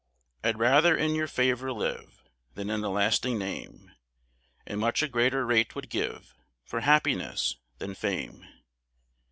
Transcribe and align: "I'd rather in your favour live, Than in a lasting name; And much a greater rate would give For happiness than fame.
"I'd 0.43 0.57
rather 0.57 0.97
in 0.97 1.13
your 1.13 1.27
favour 1.27 1.71
live, 1.71 2.23
Than 2.55 2.71
in 2.71 2.83
a 2.83 2.89
lasting 2.89 3.37
name; 3.37 3.91
And 4.65 4.79
much 4.79 5.03
a 5.03 5.07
greater 5.07 5.45
rate 5.45 5.75
would 5.75 5.91
give 5.91 6.33
For 6.63 6.79
happiness 6.79 7.57
than 7.77 7.93
fame. 7.93 8.43